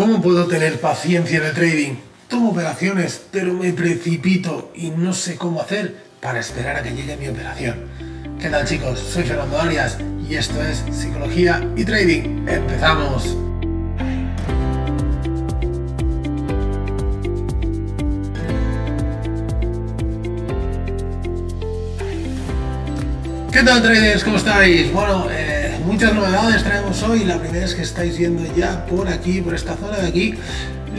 ¿Cómo 0.00 0.22
puedo 0.22 0.46
tener 0.46 0.80
paciencia 0.80 1.40
en 1.40 1.44
el 1.44 1.52
trading? 1.52 1.92
Tomo 2.26 2.52
operaciones, 2.52 3.20
pero 3.30 3.52
me 3.52 3.74
precipito 3.74 4.72
y 4.74 4.88
no 4.88 5.12
sé 5.12 5.36
cómo 5.36 5.60
hacer 5.60 5.94
para 6.22 6.40
esperar 6.40 6.76
a 6.76 6.82
que 6.82 6.94
llegue 6.94 7.18
mi 7.18 7.28
operación. 7.28 7.84
¿Qué 8.40 8.48
tal 8.48 8.66
chicos? 8.66 8.98
Soy 8.98 9.24
Fernando 9.24 9.60
Arias 9.60 9.98
y 10.26 10.36
esto 10.36 10.54
es 10.62 10.82
Psicología 10.90 11.62
y 11.76 11.84
Trading. 11.84 12.48
¡Empezamos! 12.48 13.36
¿Qué 23.52 23.62
tal 23.62 23.82
traders? 23.82 24.24
¿Cómo 24.24 24.38
estáis? 24.38 24.90
Bueno, 24.94 25.28
eh, 25.30 25.49
muchas 25.90 26.14
novedades 26.14 26.62
traemos 26.62 27.02
hoy. 27.02 27.24
La 27.24 27.38
primera 27.38 27.64
es 27.64 27.74
que 27.74 27.82
estáis 27.82 28.16
viendo 28.16 28.42
ya 28.54 28.86
por 28.86 29.08
aquí, 29.08 29.40
por 29.40 29.54
esta 29.54 29.74
zona 29.74 29.98
de 29.98 30.06
aquí, 30.06 30.34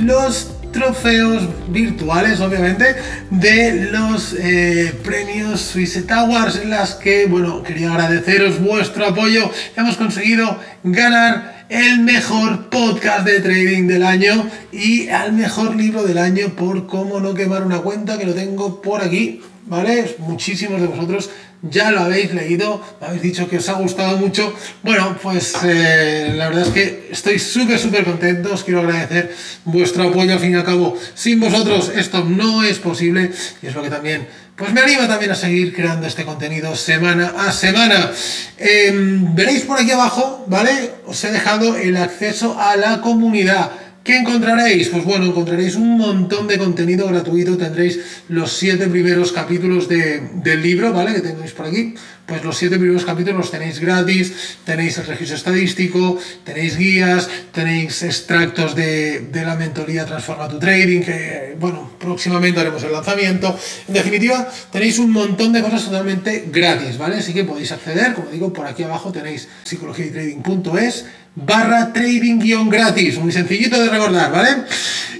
los 0.02 0.52
trofeos 0.74 1.44
virtuales, 1.70 2.42
obviamente, 2.42 2.96
de 3.30 3.90
los 3.92 4.34
eh, 4.38 4.94
premios 5.04 5.62
Swiss 5.62 6.06
Towers, 6.06 6.58
en 6.58 6.72
las 6.72 6.96
que, 6.96 7.26
bueno, 7.26 7.64
quería 7.64 7.92
agradeceros 7.92 8.60
vuestro 8.60 9.08
apoyo. 9.08 9.50
Hemos 9.78 9.96
conseguido 9.96 10.60
ganar 10.84 11.66
el 11.70 12.00
mejor 12.00 12.70
podcast 12.70 13.26
de 13.26 13.40
trading 13.40 13.88
del 13.88 14.04
año 14.04 14.50
y 14.74 15.08
al 15.08 15.32
mejor 15.32 15.76
libro 15.76 16.04
del 16.04 16.18
año 16.18 16.50
por 16.50 16.86
cómo 16.86 17.22
no 17.22 17.34
quemar 17.34 17.64
una 17.64 17.80
cuenta, 17.80 18.18
que 18.18 18.26
lo 18.26 18.34
tengo 18.34 18.82
por 18.82 19.02
aquí, 19.02 19.42
¿vale? 19.68 20.16
Muchísimos 20.20 20.82
de 20.82 20.88
vosotros 20.88 21.30
ya 21.62 21.92
lo 21.92 22.02
habéis 22.02 22.34
leído, 22.34 22.82
habéis 23.00 23.22
dicho 23.22 23.50
que 23.50 23.58
os 23.58 23.70
ha 23.70 23.74
gustado 23.74 24.18
mucho. 24.18 24.54
Bueno, 24.84 25.18
pues 25.22 25.56
eh, 25.64 26.34
la 26.36 26.50
verdad 26.50 26.68
es 26.68 26.74
que 26.74 27.10
estoy 27.12 27.40
súper, 27.40 27.78
súper 27.78 28.04
contento. 28.04 28.54
Os 28.54 28.64
quiero 28.64 28.82
agradecer 28.82 29.36
vuestro 29.66 30.10
apoyo. 30.10 30.34
Al 30.34 30.40
fin 30.40 30.52
y 30.52 30.56
al 30.56 30.64
cabo, 30.64 30.98
sin 31.14 31.40
vosotros 31.40 31.92
esto 31.96 32.24
no 32.24 32.64
es 32.64 32.80
posible 32.80 33.32
y 33.62 33.68
es 33.68 33.76
lo 33.76 33.84
que 33.84 33.90
también 33.90 34.28
pues 34.62 34.74
me 34.74 34.82
anima 34.82 35.08
también 35.08 35.32
a 35.32 35.36
seguir 35.36 35.74
creando 35.74 36.06
este 36.06 36.24
contenido 36.24 36.76
semana 36.76 37.34
a 37.36 37.52
semana. 37.52 38.12
Em, 38.60 39.34
veréis 39.34 39.64
por 39.64 39.80
aquí 39.80 39.90
abajo, 39.90 40.46
¿vale? 40.48 40.92
Os 41.08 41.24
he 41.24 41.32
dejado 41.32 41.78
el 41.78 41.98
acceso 41.98 42.60
a 42.60 42.76
la 42.76 43.02
comunidad. 43.02 43.72
¿Qué 44.04 44.18
encontraréis? 44.18 44.90
Pues 44.90 45.04
bueno, 45.04 45.26
encontraréis 45.26 45.76
un 45.76 45.96
montón 45.96 46.48
de 46.48 46.58
contenido 46.58 47.08
gratuito, 47.08 47.56
tendréis 47.56 48.00
los 48.30 48.52
siete 48.52 48.88
primeros 48.88 49.32
capítulos 49.32 49.88
del 49.88 50.62
libro, 50.64 50.92
¿vale? 50.92 51.14
Que 51.14 51.22
tenéis 51.22 51.52
por 51.52 51.68
aquí. 51.68 51.94
Pues 52.26 52.44
los 52.44 52.58
siete 52.58 52.78
primeros 52.78 53.06
capítulos 53.06 53.38
los 53.38 53.52
tenéis 53.52 53.80
gratis, 53.80 54.58
tenéis 54.66 54.98
el 54.98 55.06
registro 55.06 55.36
estadístico, 55.36 56.18
tenéis 56.44 56.78
guías, 56.78 57.30
tenéis 57.52 58.02
extractos 58.02 58.76
de, 58.76 59.20
de 59.20 59.44
la 59.44 59.56
mentoría 59.56 60.06
Transforma 60.06 60.48
tu 60.48 60.58
Trading, 60.58 61.02
que 61.02 61.56
bueno, 61.60 61.92
próximamente 62.00 62.60
haremos 62.60 62.82
el 62.84 62.94
lanzamiento. 62.94 63.56
En 63.88 63.94
definitiva, 63.94 64.50
tenéis 64.72 64.98
un 64.98 65.12
montón 65.12 65.54
de 65.54 65.62
cosas 65.62 65.86
totalmente 65.86 66.48
gratis, 66.52 66.98
¿vale? 66.98 67.18
Así 67.18 67.34
que 67.34 67.44
podéis 67.44 67.72
acceder, 67.72 68.14
como 68.14 68.32
digo, 68.32 68.52
por 68.52 68.66
aquí 68.66 68.82
abajo 68.82 69.12
tenéis 69.12 69.48
psicologiaytrading.es 69.64 71.06
barra 71.36 71.94
trading 71.94 72.40
guion 72.40 72.70
gratis, 72.70 73.18
muy 73.18 73.32
sencillito 73.32 73.82
de 73.82 73.90
recordar, 73.90 74.32
¿vale? 74.32 74.50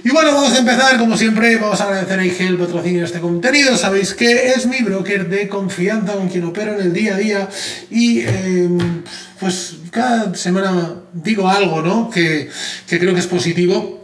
Y 0.04 0.10
bueno, 0.10 0.32
vamos 0.32 0.52
a 0.52 0.58
empezar, 0.58 0.98
como 0.98 1.16
siempre, 1.16 1.56
vamos 1.56 1.80
a 1.80 1.84
agradecer 1.84 2.18
a 2.18 2.24
IG 2.24 2.40
el 2.42 2.58
patrocinio 2.58 3.00
de 3.00 3.06
este 3.06 3.20
contenido, 3.20 3.76
sabéis 3.76 4.14
que 4.14 4.48
es 4.48 4.66
mi 4.66 4.82
broker 4.82 5.28
de 5.28 5.48
confianza 5.48 6.14
con 6.14 6.28
quien 6.28 6.44
opero 6.44 6.74
en 6.74 6.86
el 6.86 6.92
día 6.92 7.14
a 7.14 7.18
día 7.18 7.48
y 7.90 8.20
em, 8.20 9.02
pues 9.38 9.76
cada 9.90 10.34
semana 10.34 10.96
digo 11.12 11.48
algo, 11.48 11.82
¿no? 11.82 12.10
Que, 12.10 12.50
que 12.88 12.98
creo 12.98 13.14
que 13.14 13.20
es 13.20 13.26
positivo 13.26 14.01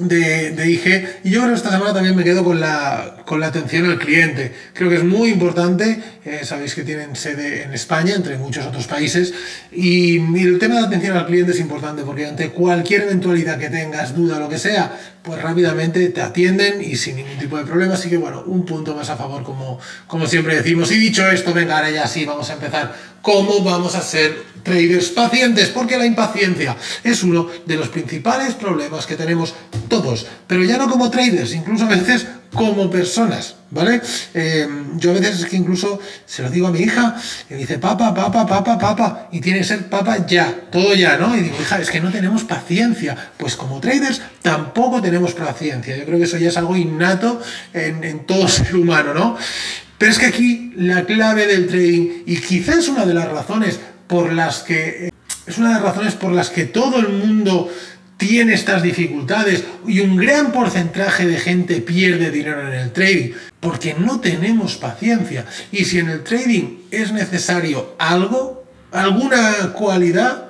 de, 0.00 0.52
de, 0.52 0.70
IG. 0.70 1.20
Y 1.24 1.30
yo 1.30 1.40
creo 1.40 1.52
que 1.52 1.56
esta 1.56 1.70
semana 1.70 1.92
también 1.92 2.16
me 2.16 2.24
quedo 2.24 2.44
con 2.44 2.60
la, 2.60 3.22
con 3.24 3.40
la 3.40 3.48
atención 3.48 3.86
al 3.86 3.98
cliente. 3.98 4.52
Creo 4.72 4.88
que 4.88 4.96
es 4.96 5.04
muy 5.04 5.30
importante. 5.30 6.02
Eh, 6.24 6.40
sabéis 6.44 6.74
que 6.74 6.82
tienen 6.82 7.16
sede 7.16 7.62
en 7.62 7.72
España, 7.72 8.14
entre 8.14 8.36
muchos 8.38 8.66
otros 8.66 8.86
países. 8.86 9.32
Y, 9.72 10.18
el 10.40 10.58
tema 10.58 10.76
de 10.76 10.86
atención 10.86 11.16
al 11.16 11.26
cliente 11.26 11.52
es 11.52 11.60
importante 11.60 12.02
porque 12.02 12.26
ante 12.26 12.50
cualquier 12.50 13.02
eventualidad 13.02 13.58
que 13.58 13.70
tengas, 13.70 14.14
duda, 14.14 14.38
lo 14.38 14.48
que 14.48 14.58
sea, 14.58 14.98
pues 15.22 15.40
rápidamente 15.40 16.08
te 16.08 16.22
atienden 16.22 16.82
y 16.82 16.96
sin 16.96 17.16
ningún 17.16 17.38
tipo 17.38 17.58
de 17.58 17.64
problema. 17.64 17.94
Así 17.94 18.08
que 18.08 18.16
bueno, 18.16 18.42
un 18.46 18.64
punto 18.64 18.94
más 18.94 19.10
a 19.10 19.16
favor, 19.16 19.42
como, 19.42 19.78
como 20.06 20.26
siempre 20.26 20.56
decimos. 20.56 20.90
Y 20.92 20.96
dicho 20.96 21.28
esto, 21.30 21.52
venga, 21.52 21.76
ahora 21.76 21.90
ya 21.90 22.06
sí, 22.06 22.24
vamos 22.24 22.48
a 22.50 22.54
empezar. 22.54 22.94
¿Cómo 23.22 23.62
vamos 23.62 23.94
a 23.94 24.02
ser 24.02 24.44
traders 24.62 25.10
pacientes? 25.10 25.68
Porque 25.68 25.98
la 25.98 26.06
impaciencia 26.06 26.76
es 27.04 27.22
uno 27.22 27.48
de 27.66 27.76
los 27.76 27.88
principales 27.88 28.54
problemas 28.54 29.06
que 29.06 29.16
tenemos 29.16 29.54
todos, 29.88 30.26
pero 30.46 30.64
ya 30.64 30.78
no 30.78 30.88
como 30.88 31.10
traders, 31.10 31.52
incluso 31.54 31.84
a 31.84 31.88
veces 31.88 32.26
como 32.54 32.90
personas, 32.90 33.56
¿vale? 33.70 34.00
Eh, 34.34 34.66
yo 34.96 35.10
a 35.10 35.14
veces 35.14 35.40
es 35.40 35.46
que 35.46 35.56
incluso 35.56 36.00
se 36.26 36.42
lo 36.42 36.50
digo 36.50 36.66
a 36.66 36.72
mi 36.72 36.80
hija, 36.80 37.14
y 37.48 37.54
dice, 37.54 37.78
papa, 37.78 38.12
papa, 38.12 38.46
papa, 38.46 38.78
papa, 38.78 39.28
y 39.30 39.40
tiene 39.40 39.60
que 39.60 39.64
ser 39.64 39.88
papa 39.88 40.26
ya, 40.26 40.52
todo 40.70 40.94
ya, 40.94 41.16
¿no? 41.16 41.36
Y 41.36 41.40
digo, 41.40 41.56
hija, 41.60 41.78
es 41.78 41.90
que 41.90 42.00
no 42.00 42.10
tenemos 42.10 42.44
paciencia. 42.44 43.32
Pues 43.36 43.54
como 43.56 43.80
traders 43.80 44.20
tampoco 44.42 45.00
tenemos 45.00 45.32
paciencia. 45.34 45.96
Yo 45.96 46.04
creo 46.04 46.18
que 46.18 46.24
eso 46.24 46.38
ya 46.38 46.48
es 46.48 46.56
algo 46.56 46.76
innato 46.76 47.40
en, 47.72 48.02
en 48.02 48.26
todo 48.26 48.48
ser 48.48 48.74
humano, 48.74 49.14
¿no? 49.14 49.36
Pero 50.00 50.12
es 50.12 50.18
que 50.18 50.24
aquí 50.24 50.72
la 50.76 51.04
clave 51.04 51.46
del 51.46 51.66
trading, 51.66 52.22
y 52.24 52.38
quizás 52.38 52.88
una 52.88 53.04
de 53.04 53.12
las 53.12 53.28
razones 53.28 53.78
por 54.06 54.32
las 54.32 54.60
que 54.60 55.10
es 55.46 55.58
una 55.58 55.68
de 55.68 55.74
las 55.74 55.82
razones 55.82 56.14
por 56.14 56.32
las 56.32 56.48
que 56.48 56.64
todo 56.64 57.00
el 57.00 57.10
mundo 57.10 57.70
tiene 58.16 58.54
estas 58.54 58.82
dificultades 58.82 59.62
y 59.86 60.00
un 60.00 60.16
gran 60.16 60.52
porcentaje 60.52 61.26
de 61.26 61.38
gente 61.38 61.82
pierde 61.82 62.30
dinero 62.30 62.66
en 62.66 62.80
el 62.80 62.92
trading 62.92 63.32
porque 63.60 63.92
no 63.92 64.20
tenemos 64.20 64.78
paciencia. 64.78 65.44
Y 65.70 65.84
si 65.84 65.98
en 65.98 66.08
el 66.08 66.24
trading 66.24 66.78
es 66.90 67.12
necesario 67.12 67.94
algo, 67.98 68.64
alguna 68.92 69.74
cualidad, 69.74 70.48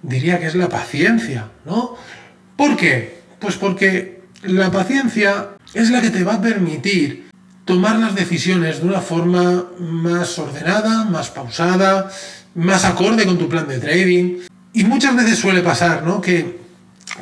diría 0.00 0.38
que 0.38 0.46
es 0.46 0.54
la 0.54 0.70
paciencia, 0.70 1.50
¿no? 1.66 1.94
¿Por 2.56 2.74
qué? 2.74 3.18
Pues 3.38 3.56
porque 3.56 4.22
la 4.44 4.70
paciencia 4.70 5.50
es 5.74 5.90
la 5.90 6.00
que 6.00 6.08
te 6.08 6.24
va 6.24 6.36
a 6.36 6.40
permitir 6.40 7.27
tomar 7.68 7.98
las 7.98 8.14
decisiones 8.14 8.80
de 8.80 8.88
una 8.88 9.02
forma 9.02 9.66
más 9.78 10.38
ordenada, 10.38 11.04
más 11.04 11.28
pausada, 11.28 12.10
más 12.54 12.86
acorde 12.86 13.26
con 13.26 13.36
tu 13.36 13.46
plan 13.46 13.68
de 13.68 13.78
trading. 13.78 14.38
Y 14.72 14.84
muchas 14.84 15.14
veces 15.14 15.38
suele 15.38 15.60
pasar, 15.60 16.02
¿no? 16.02 16.18
Que 16.18 16.60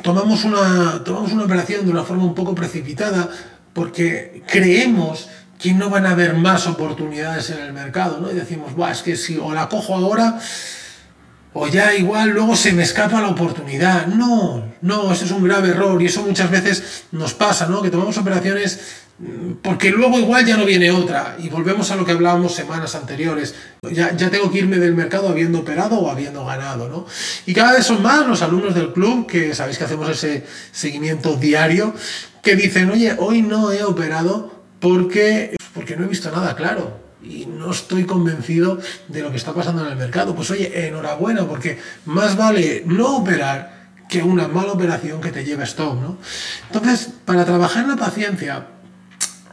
tomamos 0.01 0.45
una, 0.45 1.03
tomamos 1.03 1.33
una 1.33 1.43
operación 1.43 1.85
de 1.85 1.91
una 1.91 2.03
forma 2.03 2.23
un 2.23 2.33
poco 2.33 2.55
precipitada 2.55 3.29
porque 3.73 4.41
creemos 4.47 5.27
que 5.59 5.73
no 5.73 5.89
van 5.89 6.05
a 6.05 6.11
haber 6.11 6.33
más 6.35 6.65
oportunidades 6.65 7.49
en 7.49 7.59
el 7.59 7.73
mercado, 7.73 8.21
¿no? 8.21 8.31
Y 8.31 8.33
decimos, 8.35 8.73
Buah, 8.73 8.91
es 8.91 9.01
que 9.01 9.17
si 9.17 9.37
o 9.37 9.53
la 9.53 9.67
cojo 9.67 9.95
ahora 9.95 10.39
o 11.59 11.67
ya 11.67 11.95
igual 11.95 12.29
luego 12.29 12.55
se 12.55 12.71
me 12.71 12.83
escapa 12.83 13.19
la 13.19 13.29
oportunidad. 13.29 14.05
No, 14.05 14.63
no, 14.81 15.11
eso 15.11 15.25
es 15.25 15.31
un 15.31 15.43
grave 15.43 15.69
error 15.69 15.99
y 15.99 16.05
eso 16.05 16.21
muchas 16.21 16.51
veces 16.51 17.05
nos 17.11 17.33
pasa, 17.33 17.65
¿no? 17.65 17.81
Que 17.81 17.89
tomamos 17.89 18.15
operaciones 18.19 18.79
porque 19.63 19.89
luego 19.89 20.19
igual 20.19 20.45
ya 20.45 20.55
no 20.55 20.65
viene 20.65 20.91
otra 20.91 21.35
y 21.39 21.49
volvemos 21.49 21.89
a 21.89 21.95
lo 21.95 22.05
que 22.05 22.11
hablábamos 22.11 22.53
semanas 22.53 22.93
anteriores. 22.93 23.55
Ya, 23.91 24.15
ya 24.15 24.29
tengo 24.29 24.51
que 24.51 24.59
irme 24.59 24.77
del 24.77 24.93
mercado 24.93 25.29
habiendo 25.29 25.59
operado 25.59 25.97
o 25.97 26.11
habiendo 26.11 26.45
ganado, 26.45 26.87
¿no? 26.89 27.07
Y 27.47 27.55
cada 27.55 27.73
vez 27.73 27.87
son 27.87 28.03
más 28.03 28.27
los 28.27 28.43
alumnos 28.43 28.75
del 28.75 28.93
club, 28.93 29.25
que 29.25 29.55
sabéis 29.55 29.79
que 29.79 29.85
hacemos 29.85 30.07
ese 30.09 30.45
seguimiento 30.71 31.37
diario, 31.37 31.95
que 32.43 32.55
dicen, 32.55 32.91
oye, 32.91 33.15
hoy 33.17 33.41
no 33.41 33.71
he 33.71 33.83
operado 33.83 34.61
porque, 34.79 35.55
porque 35.73 35.95
no 35.95 36.05
he 36.05 36.07
visto 36.07 36.29
nada 36.29 36.55
claro 36.55 37.06
y 37.29 37.45
no 37.45 37.71
estoy 37.71 38.05
convencido 38.05 38.79
de 39.07 39.21
lo 39.21 39.31
que 39.31 39.37
está 39.37 39.53
pasando 39.53 39.85
en 39.85 39.91
el 39.91 39.97
mercado. 39.97 40.35
Pues 40.35 40.51
oye, 40.51 40.87
enhorabuena, 40.87 41.45
porque 41.45 41.79
más 42.05 42.35
vale 42.35 42.83
no 42.85 43.17
operar 43.17 43.77
que 44.09 44.23
una 44.23 44.47
mala 44.47 44.71
operación 44.71 45.19
que 45.21 45.31
te 45.31 45.43
lleve 45.43 45.63
stop, 45.65 46.01
¿no? 46.01 46.17
Entonces, 46.71 47.09
para 47.25 47.45
trabajar 47.45 47.87
la 47.87 47.95
paciencia, 47.95 48.67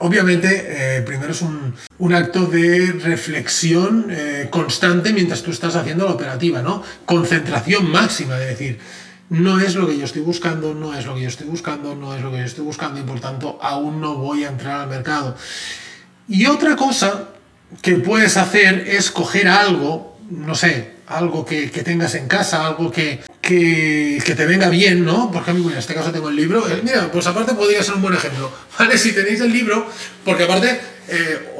Obviamente, 0.00 0.98
eh, 0.98 1.02
primero 1.02 1.30
es 1.30 1.40
un, 1.42 1.74
acto 2.12 2.46
de 2.46 2.98
reflexión 3.02 4.08
eh, 4.10 4.48
constante 4.50 5.12
mientras 5.12 5.42
tú 5.42 5.52
estás 5.52 5.76
haciendo 5.76 6.04
la 6.04 6.12
operativa, 6.12 6.62
¿no? 6.62 6.82
Concentración 7.06 7.90
máxima, 7.90 8.34
de 8.34 8.46
decir, 8.46 8.80
no 9.30 9.60
es 9.60 9.76
lo 9.76 9.86
que 9.86 9.96
yo 9.96 10.04
estoy 10.04 10.22
buscando, 10.22 10.74
no 10.74 10.94
es 10.94 11.06
lo 11.06 11.14
que 11.14 11.22
yo 11.22 11.28
estoy 11.28 11.46
buscando, 11.46 11.94
no 11.94 12.14
es 12.14 12.22
lo 12.22 12.30
que 12.30 12.38
yo 12.38 12.44
estoy 12.44 12.64
buscando 12.64 13.00
y 13.00 13.04
por 13.04 13.20
tanto 13.20 13.58
aún 13.62 14.00
no 14.00 14.16
voy 14.16 14.44
a 14.44 14.48
entrar 14.48 14.80
al 14.80 14.88
mercado. 14.88 15.36
Y 16.28 16.46
otra 16.46 16.76
cosa 16.76 17.28
que 17.82 17.96
puedes 17.96 18.36
hacer 18.36 18.86
es 18.88 19.10
coger 19.10 19.48
algo, 19.48 20.18
no 20.30 20.54
sé, 20.54 20.94
algo 21.06 21.44
que, 21.44 21.68
tengas 21.84 22.14
en 22.14 22.28
casa, 22.28 22.66
algo 22.66 22.90
que, 22.90 23.20
que, 23.40 24.34
te 24.36 24.46
venga 24.46 24.68
bien, 24.68 25.04
¿no? 25.04 25.30
Por 25.30 25.42
ejemplo, 25.42 25.70
en 25.70 25.78
este 25.78 25.94
caso 25.94 26.10
tengo 26.12 26.28
el 26.28 26.36
libro. 26.36 26.66
Eh, 26.68 26.80
mira, 26.82 27.10
pues 27.12 27.26
aparte 27.26 27.54
podría 27.54 27.82
ser 27.82 27.94
un 27.94 28.02
buen 28.02 28.14
ejemplo, 28.14 28.50
¿vale? 28.78 28.96
Si 28.96 29.12
tenéis 29.12 29.40
el 29.40 29.52
libro, 29.52 29.86
porque 30.24 30.44
aparte, 30.44 30.80
eh, 31.08 31.54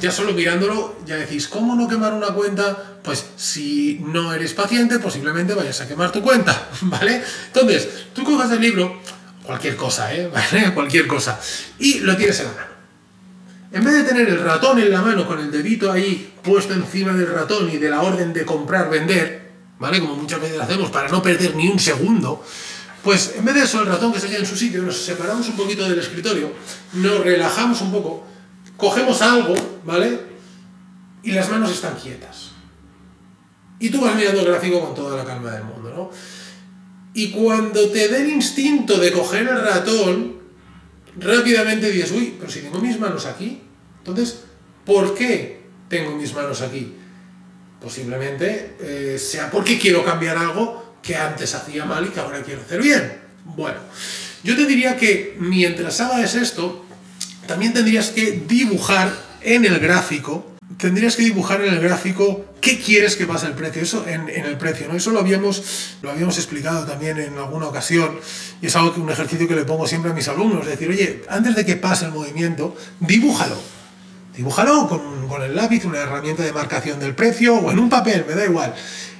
ya 0.00 0.10
solo 0.10 0.32
mirándolo, 0.32 0.98
ya 1.06 1.16
decís, 1.16 1.48
¿cómo 1.48 1.74
no 1.76 1.88
quemar 1.88 2.14
una 2.14 2.28
cuenta? 2.28 2.98
Pues 3.02 3.24
si 3.36 4.00
no 4.06 4.32
eres 4.32 4.54
paciente, 4.54 4.98
posiblemente 4.98 5.54
vayas 5.54 5.80
a 5.80 5.88
quemar 5.88 6.12
tu 6.12 6.22
cuenta, 6.22 6.68
¿vale? 6.82 7.22
Entonces, 7.48 7.88
tú 8.14 8.24
coges 8.24 8.50
el 8.50 8.60
libro, 8.60 9.00
cualquier 9.42 9.76
cosa, 9.76 10.14
¿eh? 10.14 10.30
cualquier 10.74 11.06
cosa. 11.06 11.38
Y 11.78 12.00
lo 12.00 12.16
tienes 12.16 12.40
en 12.40 12.46
la 12.46 12.52
mano. 12.52 12.75
En 13.72 13.84
vez 13.84 13.94
de 13.94 14.04
tener 14.04 14.28
el 14.28 14.40
ratón 14.40 14.78
en 14.78 14.90
la 14.90 15.02
mano 15.02 15.26
con 15.26 15.40
el 15.40 15.50
dedito 15.50 15.90
ahí 15.90 16.32
puesto 16.42 16.72
encima 16.72 17.12
del 17.12 17.32
ratón 17.32 17.68
y 17.70 17.78
de 17.78 17.90
la 17.90 18.02
orden 18.02 18.32
de 18.32 18.44
comprar, 18.44 18.88
vender, 18.88 19.50
¿vale? 19.78 20.00
Como 20.00 20.16
muchas 20.16 20.40
veces 20.40 20.60
hacemos 20.60 20.90
para 20.90 21.08
no 21.08 21.22
perder 21.22 21.54
ni 21.56 21.68
un 21.68 21.78
segundo, 21.78 22.44
pues 23.02 23.34
en 23.36 23.44
vez 23.44 23.54
de 23.54 23.62
eso 23.62 23.80
el 23.80 23.86
ratón 23.86 24.12
que 24.12 24.20
se 24.20 24.28
queda 24.28 24.38
en 24.38 24.46
su 24.46 24.56
sitio, 24.56 24.82
nos 24.82 24.96
separamos 24.96 25.48
un 25.48 25.56
poquito 25.56 25.88
del 25.88 25.98
escritorio, 25.98 26.52
nos 26.94 27.20
relajamos 27.20 27.80
un 27.80 27.92
poco, 27.92 28.24
cogemos 28.76 29.20
algo, 29.22 29.54
¿vale? 29.84 30.20
Y 31.22 31.32
las 31.32 31.50
manos 31.50 31.70
están 31.70 31.96
quietas. 31.96 32.52
Y 33.78 33.90
tú 33.90 34.00
vas 34.00 34.14
mirando 34.14 34.40
el 34.40 34.46
gráfico 34.46 34.80
con 34.80 34.94
toda 34.94 35.16
la 35.16 35.24
calma 35.24 35.50
del 35.50 35.64
mundo, 35.64 35.92
¿no? 35.94 36.10
Y 37.14 37.30
cuando 37.30 37.88
te 37.90 38.08
dé 38.08 38.22
el 38.22 38.30
instinto 38.30 38.98
de 38.98 39.12
coger 39.12 39.48
el 39.48 39.60
ratón, 39.60 40.35
rápidamente 41.18 41.90
dices, 41.90 42.12
uy, 42.12 42.34
pero 42.38 42.50
si 42.50 42.60
tengo 42.60 42.78
mis 42.78 42.98
manos 42.98 43.26
aquí, 43.26 43.62
entonces, 43.98 44.40
¿por 44.84 45.14
qué 45.14 45.62
tengo 45.88 46.16
mis 46.16 46.34
manos 46.34 46.60
aquí? 46.62 46.94
Posiblemente 47.80 48.76
eh, 48.80 49.18
sea 49.18 49.50
porque 49.50 49.78
quiero 49.78 50.04
cambiar 50.04 50.36
algo 50.38 50.96
que 51.02 51.14
antes 51.14 51.54
hacía 51.54 51.84
mal 51.84 52.06
y 52.06 52.08
que 52.10 52.20
ahora 52.20 52.42
quiero 52.42 52.62
hacer 52.62 52.82
bien. 52.82 53.20
Bueno, 53.44 53.78
yo 54.42 54.56
te 54.56 54.66
diría 54.66 54.96
que 54.96 55.36
mientras 55.38 56.00
hagas 56.00 56.34
esto, 56.34 56.84
también 57.46 57.72
tendrías 57.72 58.10
que 58.10 58.42
dibujar 58.46 59.12
en 59.42 59.64
el 59.64 59.78
gráfico 59.78 60.55
tendrías 60.78 61.16
que 61.16 61.22
dibujar 61.22 61.60
en 61.62 61.74
el 61.74 61.80
gráfico 61.80 62.44
qué 62.60 62.78
quieres 62.78 63.16
que 63.16 63.26
pase 63.26 63.46
el 63.46 63.52
precio, 63.52 63.82
eso 63.82 64.04
en, 64.06 64.28
el 64.28 64.56
precio, 64.58 64.88
¿no? 64.88 64.94
Eso 64.94 65.10
lo 65.10 65.20
habíamos, 65.20 65.96
lo 66.02 66.10
habíamos 66.10 66.36
explicado 66.38 66.84
también 66.84 67.18
en 67.18 67.38
alguna 67.38 67.66
ocasión 67.66 68.18
y 68.60 68.66
es 68.66 68.76
algo 68.76 68.92
que 68.92 69.00
un 69.00 69.10
ejercicio 69.10 69.46
que 69.46 69.54
le 69.54 69.64
pongo 69.64 69.86
siempre 69.86 70.10
a 70.10 70.14
mis 70.14 70.28
alumnos, 70.28 70.62
es 70.62 70.70
decir, 70.70 70.88
oye, 70.88 71.22
antes 71.28 71.54
de 71.54 71.64
que 71.64 71.76
pase 71.76 72.06
el 72.06 72.12
movimiento, 72.12 72.76
dibújalo. 73.00 73.56
Dibújalo 74.36 74.86
con, 74.88 75.28
con 75.28 75.42
el 75.42 75.56
lápiz, 75.56 75.84
una 75.86 76.00
herramienta 76.00 76.42
de 76.42 76.52
marcación 76.52 76.98
del 76.98 77.14
precio 77.14 77.54
o 77.54 77.70
en 77.70 77.78
un 77.78 77.88
papel, 77.88 78.24
me 78.28 78.34
da 78.34 78.44
igual. 78.44 78.74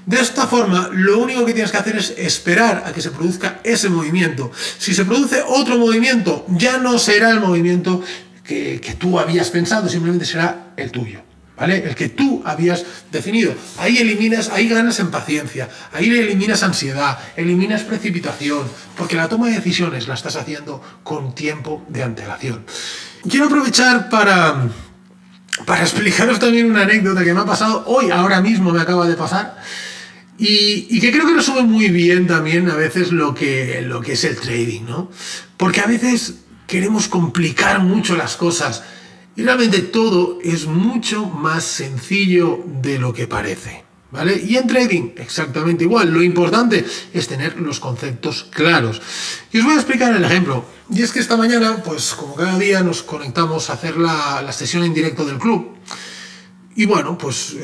De 0.05 0.21
esta 0.21 0.47
forma, 0.47 0.91
lo 0.93 1.19
único 1.19 1.45
que 1.47 1.53
tienes 1.53 1.73
que 1.73 1.79
hacer 1.79 1.97
es 1.97 2.15
esperar 2.17 2.85
a 2.87 2.93
que 2.93 3.01
se 3.01 3.11
produzca 3.11 3.61
ese 3.65 3.89
movimiento. 3.89 4.53
Si 4.79 4.95
se 4.95 5.05
produce 5.05 5.43
otro 5.47 5.79
movimiento, 5.79 6.45
ya 6.49 6.79
no 6.79 6.99
será 6.99 7.31
el 7.31 7.41
movimiento 7.41 8.03
que, 8.45 8.81
que 8.81 8.95
tú 8.95 9.19
habías 9.19 9.51
pensado, 9.51 9.89
simplemente 9.89 10.27
será 10.27 10.75
el 10.77 10.93
tuyo. 10.93 11.26
¿Vale? 11.57 11.85
El 11.85 11.95
que 11.95 12.09
tú 12.09 12.43
habías 12.45 12.85
definido. 13.11 13.55
Ahí 13.79 13.99
eliminas, 13.99 14.51
ahí 14.51 14.69
ganas 14.69 15.01
en 15.01 15.11
paciencia, 15.11 15.69
ahí 15.93 16.11
eliminas 16.11 16.63
ansiedad, 16.63 17.19
eliminas 17.37 17.83
precipitación, 17.83 18.65
porque 18.97 19.17
la 19.17 19.29
toma 19.29 19.49
de 19.49 19.55
decisiones 19.55 20.09
la 20.09 20.15
estás 20.15 20.37
haciendo 20.37 20.83
con 21.03 21.35
tiempo 21.35 21.85
de 21.89 22.03
antelación. 22.03 22.65
Quiero 23.29 23.47
aprovechar 23.47 24.09
para, 24.09 24.69
para 25.65 25.83
explicaros 25.83 26.39
también 26.39 26.71
una 26.71 26.83
anécdota 26.83 27.25
que 27.25 27.35
me 27.35 27.41
ha 27.41 27.47
pasado 27.47 27.85
hoy, 27.87 28.11
ahora 28.11 28.41
mismo 28.41 28.73
me 28.73 28.81
acaba 28.81 29.09
de 29.09 29.17
pasar. 29.17 29.57
Y, 30.39 30.87
y, 30.91 31.01
que 31.01 31.11
creo 31.11 31.27
que 31.27 31.33
resume 31.33 31.63
muy 31.63 31.89
bien 31.89 32.27
también 32.27 32.69
a 32.69 32.75
veces 32.75 33.11
lo 33.11 33.35
que, 33.35 33.81
lo 33.81 34.03
que 34.03 34.13
es 34.13 34.25
el 34.25 34.37
trading, 34.37 34.83
¿no? 34.83 35.11
Porque 35.57 35.81
a 35.81 35.87
veces 35.87 36.35
queremos 36.67 37.09
complicar 37.09 37.81
mucho 37.81 38.17
las 38.17 38.37
cosas 38.37 38.83
y 39.37 39.43
realmente 39.43 39.81
todo 39.81 40.39
es 40.43 40.67
mucho 40.67 41.27
más 41.27 41.65
sencillo 41.65 42.65
de 42.83 42.99
lo 42.99 43.13
que 43.13 43.27
parece. 43.27 43.85
¿Vale? 44.11 44.41
Y 44.41 44.57
en 44.57 44.67
trading, 44.67 45.11
exactamente 45.17 45.85
igual. 45.85 46.11
Lo 46.11 46.23
importante 46.23 46.87
es 47.13 47.29
tener 47.29 47.61
los 47.61 47.81
conceptos 47.81 48.47
claros. 48.51 49.03
Y 49.53 49.59
os 49.59 49.65
voy 49.65 49.75
a 49.75 49.77
explicar 49.77 50.15
el 50.15 50.25
ejemplo. 50.25 50.65
Y 50.91 51.03
es 51.03 51.13
que 51.13 51.19
esta 51.19 51.37
mañana, 51.37 51.83
pues 51.83 52.15
como 52.15 52.35
cada 52.35 52.59
día 52.59 52.83
nos 52.83 53.03
conectamos 53.03 53.69
a 53.69 53.75
hacer 53.75 53.99
la, 53.99 54.51
sesión 54.53 54.85
en 54.85 54.95
directo 54.95 55.25
del 55.27 55.39
club. 55.39 55.77
Y 56.77 56.87
bueno, 56.87 57.19
pues, 57.19 57.57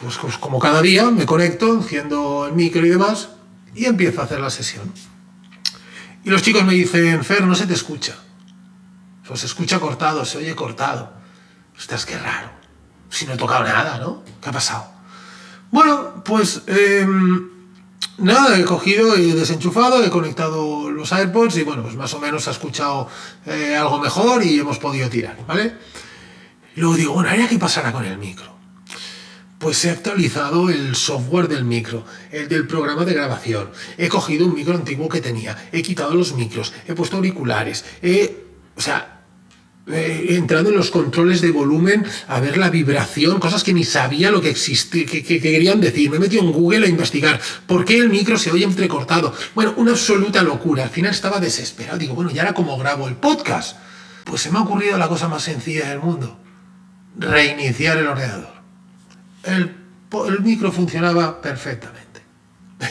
pues, 0.00 0.18
pues, 0.20 0.38
como 0.38 0.58
cada 0.58 0.80
día 0.80 1.10
me 1.10 1.26
conecto, 1.26 1.74
enciendo 1.74 2.46
el 2.46 2.54
micro 2.54 2.86
y 2.86 2.90
demás, 2.90 3.30
y 3.74 3.86
empiezo 3.86 4.20
a 4.20 4.24
hacer 4.24 4.40
la 4.40 4.50
sesión. 4.50 4.90
Y 6.24 6.30
los 6.30 6.40
chicos 6.40 6.64
me 6.64 6.74
dicen, 6.74 7.24
Fer, 7.24 7.44
no 7.44 7.54
se 7.54 7.66
te 7.66 7.74
escucha. 7.74 8.23
Pues 9.26 9.40
se 9.40 9.46
escucha 9.46 9.80
cortado, 9.80 10.24
se 10.24 10.38
oye 10.38 10.54
cortado. 10.54 11.12
Ostras, 11.76 12.04
qué 12.06 12.18
raro. 12.18 12.50
Si 13.08 13.26
no 13.26 13.32
he 13.32 13.36
tocado 13.36 13.64
nada, 13.64 13.98
¿no? 13.98 14.22
¿Qué 14.42 14.48
ha 14.48 14.52
pasado? 14.52 14.86
Bueno, 15.70 16.22
pues 16.24 16.62
em, 16.66 17.50
nada, 18.18 18.58
he 18.58 18.64
cogido 18.64 19.18
y 19.18 19.30
he 19.30 19.34
desenchufado, 19.34 20.04
he 20.04 20.10
conectado 20.10 20.90
los 20.90 21.12
AirPods 21.12 21.56
y 21.56 21.64
bueno, 21.64 21.82
pues 21.82 21.96
más 21.96 22.14
o 22.14 22.20
menos 22.20 22.46
ha 22.48 22.52
escuchado 22.52 23.08
eh, 23.46 23.74
algo 23.76 23.98
mejor 23.98 24.44
y 24.44 24.58
hemos 24.58 24.78
podido 24.78 25.08
tirar, 25.08 25.36
¿vale? 25.46 25.74
luego 26.76 26.96
digo, 26.96 27.14
bueno, 27.14 27.30
¿qué 27.48 27.58
pasará 27.58 27.92
con 27.92 28.04
el 28.04 28.18
micro? 28.18 28.54
Pues 29.58 29.84
he 29.84 29.90
actualizado 29.90 30.70
el 30.70 30.94
software 30.94 31.48
del 31.48 31.64
micro, 31.64 32.04
el 32.30 32.48
del 32.48 32.66
programa 32.66 33.04
de 33.04 33.14
grabación. 33.14 33.70
He 33.96 34.08
cogido 34.08 34.46
un 34.46 34.54
micro 34.54 34.74
antiguo 34.74 35.08
que 35.08 35.20
tenía, 35.20 35.70
he 35.72 35.82
quitado 35.82 36.14
los 36.14 36.34
micros, 36.34 36.72
he 36.86 36.94
puesto 36.94 37.16
auriculares, 37.16 37.84
he... 38.02 38.44
O 38.76 38.80
sea, 38.80 39.13
he 39.86 40.36
entrado 40.36 40.70
en 40.70 40.76
los 40.76 40.90
controles 40.90 41.42
de 41.42 41.50
volumen 41.50 42.06
a 42.28 42.40
ver 42.40 42.56
la 42.56 42.70
vibración, 42.70 43.38
cosas 43.38 43.62
que 43.62 43.74
ni 43.74 43.84
sabía 43.84 44.30
lo 44.30 44.40
que 44.40 44.50
existía, 44.50 45.04
que, 45.04 45.22
querían 45.22 45.80
decir. 45.80 46.10
Me 46.10 46.16
he 46.16 46.20
metido 46.20 46.42
en 46.42 46.52
Google 46.52 46.86
a 46.86 46.88
investigar 46.88 47.40
por 47.66 47.84
qué 47.84 47.98
el 47.98 48.08
micro 48.08 48.38
se 48.38 48.50
oye 48.50 48.64
entrecortado. 48.64 49.34
Bueno, 49.54 49.74
una 49.76 49.92
absoluta 49.92 50.42
locura. 50.42 50.84
Al 50.84 50.90
final 50.90 51.10
estaba 51.10 51.38
desesperado. 51.38 51.98
Digo, 51.98 52.14
bueno, 52.14 52.30
¿y 52.32 52.38
ahora 52.38 52.54
cómo 52.54 52.78
grabo 52.78 53.08
el 53.08 53.16
podcast? 53.16 53.76
Pues 54.24 54.40
se 54.40 54.50
me 54.50 54.58
ha 54.58 54.62
ocurrido 54.62 54.96
la 54.96 55.08
cosa 55.08 55.28
más 55.28 55.42
sencilla 55.42 55.90
del 55.90 55.98
mundo. 55.98 56.40
Reiniciar 57.18 57.98
el 57.98 58.06
ordenador. 58.06 58.54
El, 59.42 59.76
el 60.28 60.40
micro 60.40 60.72
funcionaba 60.72 61.42
perfectamente. 61.42 62.22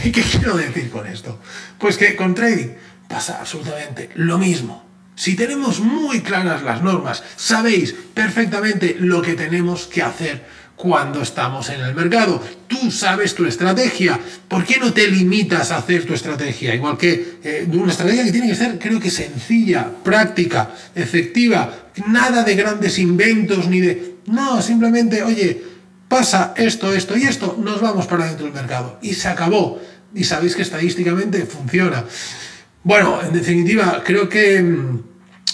¿Y 0.04 0.12
qué 0.12 0.22
quiero 0.22 0.56
decir 0.56 0.92
con 0.92 1.08
esto? 1.08 1.40
Pues 1.80 1.98
que 1.98 2.16
con 2.16 2.36
trading 2.36 2.70
pasa 3.10 3.40
absolutamente 3.40 4.12
lo 4.14 4.38
mismo 4.38 4.93
si 5.16 5.36
tenemos 5.36 5.80
muy 5.80 6.22
claras 6.22 6.64
las 6.64 6.82
normas, 6.82 7.24
sabéis 7.36 7.94
perfectamente 8.14 8.96
lo 9.00 9.22
que 9.22 9.34
tenemos 9.34 9.86
que 9.86 10.02
hacer 10.02 10.64
cuando 10.76 11.22
estamos 11.22 11.70
en 11.70 11.82
el 11.82 11.96
mercado. 11.96 12.42
Tú 12.68 12.92
sabes 12.92 13.36
tu 13.36 13.46
estrategia. 13.46 14.20
¿Por 14.48 14.66
qué 14.66 14.80
no 14.80 14.92
te 14.92 15.08
limitas 15.08 15.72
a 15.72 15.78
hacer 15.78 16.06
tu 16.06 16.14
estrategia? 16.14 16.74
Igual 16.76 16.98
que 16.98 17.38
eh, 17.44 17.68
una 17.72 17.92
estrategia 17.92 18.26
que 18.26 18.32
tiene 18.32 18.50
que 18.50 18.56
ser, 18.56 18.80
creo 18.80 19.00
que 19.00 19.12
sencilla, 19.12 19.88
práctica, 20.04 20.72
efectiva. 20.96 21.90
Nada 22.08 22.44
de 22.44 22.56
grandes 22.56 22.98
inventos 23.00 23.68
ni 23.68 23.82
de... 23.82 24.16
No, 24.26 24.62
simplemente, 24.62 25.22
oye, 25.22 25.62
pasa 26.08 26.54
esto, 26.58 26.94
esto 26.94 27.16
y 27.18 27.24
esto, 27.24 27.58
nos 27.62 27.80
vamos 27.80 28.08
para 28.08 28.26
dentro 28.26 28.46
del 28.46 28.54
mercado. 28.54 29.00
Y 29.02 29.14
se 29.14 29.28
acabó. 29.28 29.80
Y 30.16 30.24
sabéis 30.24 30.56
que 30.56 30.64
estadísticamente 30.64 31.46
funciona. 31.46 32.04
Bueno, 32.84 33.22
en 33.22 33.32
definitiva, 33.32 34.04
creo 34.06 34.28
que 34.28 34.62
mm, 34.62 35.00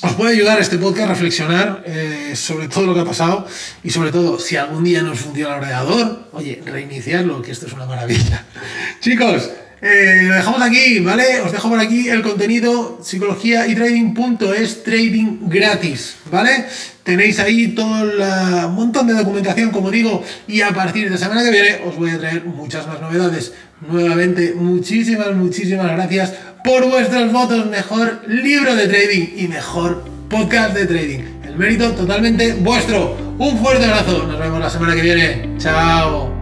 os 0.02 0.14
puede 0.14 0.34
ayudar 0.34 0.60
este 0.60 0.80
podcast 0.80 1.06
a 1.06 1.14
reflexionar 1.14 1.84
eh, 1.86 2.32
sobre 2.36 2.68
todo 2.68 2.88
lo 2.88 2.96
que 2.96 3.02
ha 3.02 3.06
pasado 3.06 3.46
y 3.84 3.92
sobre 3.92 4.12
todo, 4.12 4.40
si 4.40 4.56
algún 4.56 4.84
día 4.84 5.04
no 5.04 5.12
os 5.12 5.20
funciona 5.20 5.54
el 5.54 5.62
ordenador, 5.62 6.28
oye, 6.32 6.60
reiniciarlo, 6.66 7.40
que 7.44 7.52
esto 7.52 7.68
es 7.68 7.74
una 7.74 7.86
maravilla. 7.86 8.46
Chicos, 9.00 9.48
eh, 9.80 10.24
lo 10.24 10.34
dejamos 10.34 10.60
aquí, 10.64 11.00
¿vale? 11.02 11.42
Os 11.42 11.52
dejo 11.52 11.70
por 11.70 11.80
aquí 11.80 12.10
el 12.10 12.24
contenido 12.24 13.00
psicología 13.04 13.68
y 13.68 13.76
trading.es 13.76 14.84
trading 14.84 15.50
gratis, 15.50 16.16
¿vale? 16.32 16.66
Tenéis 17.10 17.40
ahí 17.40 17.70
todo 17.70 18.04
un 18.68 18.76
montón 18.76 19.08
de 19.08 19.16
documentación, 19.16 19.72
como 19.72 19.90
digo, 19.90 20.24
y 20.48 20.62
a 20.62 20.70
partir 20.70 21.10
de 21.10 21.18
semana 21.18 21.44
que 21.44 21.50
viene 21.50 21.80
os 21.84 21.96
voy 21.96 22.12
a 22.12 22.20
traer 22.20 22.46
muchas 22.46 22.86
más 22.86 23.02
novedades. 23.02 23.52
Nuevamente, 23.82 24.54
muchísimas, 24.56 25.34
muchísimas 25.36 25.92
gracias 25.92 26.36
por 26.64 26.88
vuestros 26.88 27.32
votos. 27.32 27.66
Mejor 27.66 28.22
libro 28.28 28.76
de 28.76 28.88
trading 28.88 29.26
y 29.38 29.48
mejor 29.48 30.06
podcast 30.30 30.76
de 30.76 30.86
trading. 30.86 31.20
El 31.48 31.56
mérito 31.56 31.94
totalmente 31.94 32.54
vuestro. 32.54 33.18
Un 33.40 33.58
fuerte 33.58 33.86
abrazo. 33.86 34.28
Nos 34.28 34.38
vemos 34.38 34.60
la 34.60 34.70
semana 34.70 34.94
que 34.94 35.02
viene. 35.02 35.50
Chao. 35.58 36.39